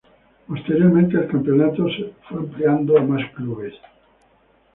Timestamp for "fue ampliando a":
2.27-3.03